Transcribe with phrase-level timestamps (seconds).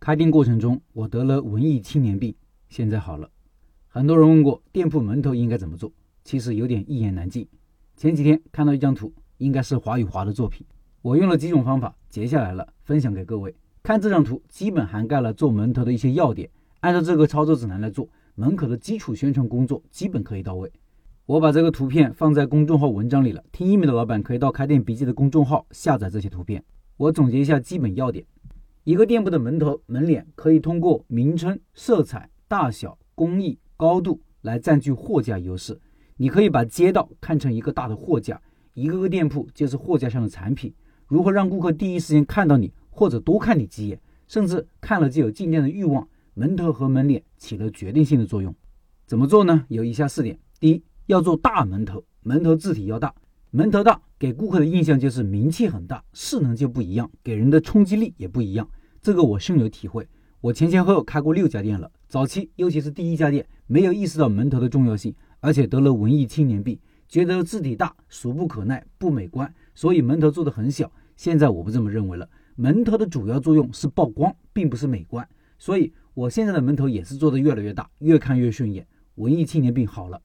[0.00, 2.34] 开店过程中我得了文艺青年病，
[2.70, 3.30] 现在好了。
[3.86, 5.92] 很多人问过店铺门头应该怎么做，
[6.24, 7.46] 其实有点一言难尽。
[7.98, 10.66] 前几天看到一张图，应该是华与华的作品，
[11.02, 13.54] 我用了几种方法截下来了，分享给各位。
[13.82, 16.48] 看这张图，基本涵盖了做门头的一些要点，
[16.80, 20.72] 按照这个操作指南来做，门口的基础宣传工作基本可以到位。
[21.26, 26.64] 我把这个图片放在公众号文章里了，听音频的老板可以到开店笔记的公众号下载这些图片。
[26.96, 28.24] 我总结一下基本要点：
[28.84, 33.58] 一个店铺的门头、门脸可以通过名称、色彩、大小、工艺。
[33.76, 35.80] 高度来占据货架优势，
[36.18, 38.38] 你可以把街道看成一个大的货架，
[38.74, 40.70] 一个个店铺就是货架上的产品。
[41.06, 43.98] 如何让顾客第一时间看到你，或者多看你几眼，
[44.28, 46.06] 甚至看了就有进店的欲望？
[46.34, 48.54] 门头和门脸起了决定性的作用。
[49.06, 49.64] 怎么做呢？
[49.68, 53.14] 有以下四点：第一，要做大门头，门头字体要大，
[53.50, 58.68] 门头大给顾客的印象就是名气很大，势能就不一样，给人的冲击力也不一样。
[59.00, 60.06] 这个我深有体会。
[60.42, 70.92] 我前前后后开过六家店了，早期尤其是第一家店，没有意识到门头的重要性，而且得了文艺青年病，觉得字体大俗不可耐，不美观，所以门头做的很小。
[71.16, 75.26] 现在我不这么认为了，门头的主要作用是曝光，并不是美观，
[75.58, 78.86] 所以我现在的门头也是做的越来越大，越看越顺眼。
[79.14, 80.20] 文艺青年病好了。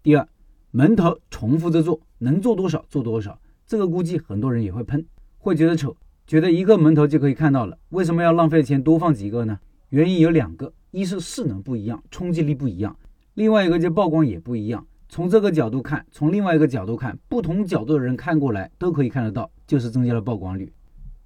[0.00, 0.28] 第二，
[0.74, 5.04] 门头重复着做，能做多少做多少，这个估计很多人也会喷，
[5.36, 5.94] 会觉得丑。
[6.26, 9.58] 觉得一个门头就可以看到了，为什么要浪费钱多放几个呢？
[9.90, 12.90] 原因有两个，一是势能不一样，冲击力不一样；
[13.34, 14.86] 另外一个就曝光也不一样。
[15.10, 20.72] 从这个角度看，从另外一个角度看，不同角度的人看过来都可以看得到，就是增加了曝光率。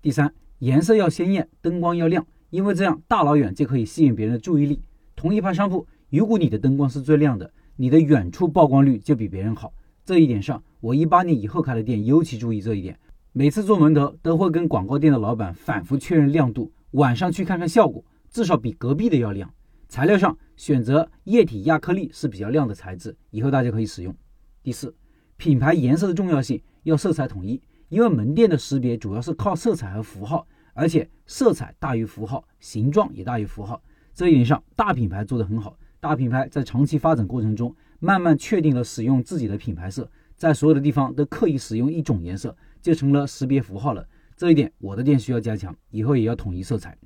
[0.03, 4.83] 第三，颜色要鲜艳，灯光要亮，因为这样大老远就可以吸引别人的注意力。
[5.14, 9.72] 同一排商铺，如果你的灯光是最亮的，你的远处曝光率就比别人好。
[10.05, 12.98] 这一点上，我一八年以后开的店尤其注意这一点。
[13.32, 19.52] 每次做门头都会跟广告店的老板反复确认亮度，晚上去看看效果，至少比隔壁的要亮。
[19.88, 24.14] 材料上选择液体亚克力是比较亮的材质，以后大家可以使用。
[24.62, 24.94] 第四，
[25.36, 33.82] 品牌颜色的重要性要色彩统一，因为门店的识别主要是靠色彩和符号，而且色彩大于符号，形状也大于符号。
[34.14, 35.76] 这一点上，大品牌做得很好。
[36.00, 42.56] 大品牌在长期发展过程中，慢慢确定了使用自己的品牌色，在所有的地方都刻意使用一种颜色。
[42.82, 46.96] 就成了识别符号了，这一点我的店需要加强，以后也要统一色彩。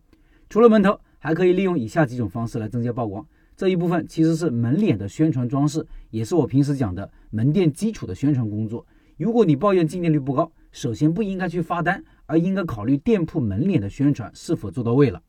[0.51, 3.27] 除了门头，还可以利用以下几种方式来增加曝光。
[3.57, 8.87] 这一部分其实是门脸的宣传装饰，也是我平时讲的门店基础的宣传工作。
[9.17, 15.23] 如果你抱怨进店率不高，首先不应该去发单，而应该考虑店铺门脸的宣传是否做到位了。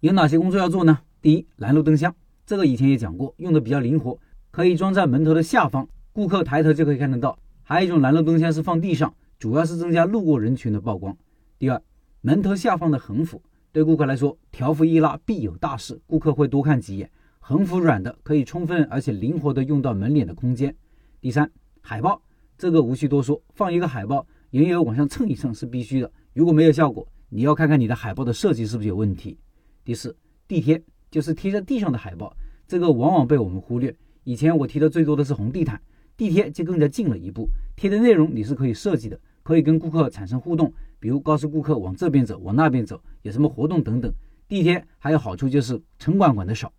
[0.00, 1.00] 有哪些工作要做呢？
[1.20, 2.14] 第一，拦路灯箱，
[2.48, 4.18] 这个以前也讲过，用的比较灵活，
[4.50, 7.38] 可以装在门头的下方，顾客抬头就可以看得到。
[7.62, 9.14] 还有一种拦路灯箱是放地上。
[9.38, 11.14] 主要是增加路过人群的曝光。
[11.58, 11.80] 第二，
[12.22, 17.10] 门头下方的横幅对顾客来说，条幅一拉必有大事，顾客会多看几眼。
[17.38, 20.74] 横幅软的，可以充分而且灵活的用到门脸的空间。
[21.20, 21.50] 第三，
[21.82, 22.22] 海报
[22.56, 26.10] 这个无需多说，放一个海报，营业额往上蹭一蹭是必须的。
[26.32, 29.38] 如果没有效果，你要看看你的海报的设计是不是有问题。
[29.84, 30.16] 第四，
[30.48, 32.36] 地贴就是贴在地上的海报，
[32.66, 33.94] 这个往往被我们忽略。
[34.24, 35.80] 以前我提的最多的是红地毯，
[36.16, 39.18] 地贴就更加进了一步，贴的内容你是可以设计的。
[39.42, 40.70] 可以跟顾客产生互动，
[41.00, 44.12] 比如告诉顾客往这边走，往那边走，有什么活动等等。
[44.46, 46.70] 地贴还有好处就是城管管得少。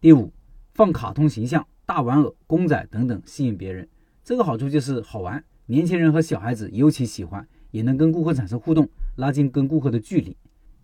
[0.00, 0.32] 第五，
[0.72, 3.88] 放卡通形象、大玩偶、公仔等等，吸引别人。
[4.22, 10.36] 这个好处就是好玩，年轻人和小孩子尤其喜欢，也能跟顾客产生互动，拉近跟顾客的距离。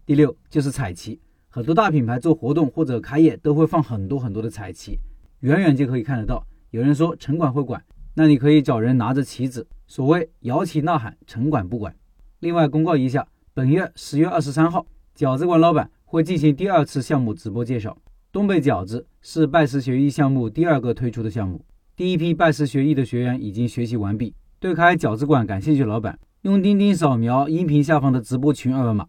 [0.04, 4.98] 第六就是彩旗，很多大品牌做活动或者开业都会放很多很多的彩旗，
[5.41, 6.47] 远远就可以看得到。
[6.70, 7.82] 有人说城管会管。
[8.14, 11.94] 那你可以找人拿着旗子，所谓摇旗呐喊，城管不管。
[12.41, 14.84] 另外公告一下，本月十月二十三号，
[15.16, 17.97] 饺子馆老板会进行第二次项目直播介绍。
[18.32, 21.64] 东北饺子是拜师学艺项目第二个推出的项目，
[21.94, 24.34] 第一批拜师学艺的学员已经学习完毕。
[24.58, 29.06] 对开饺子馆感兴趣的老板，用钉钉扫描音频下方的直播群二维码，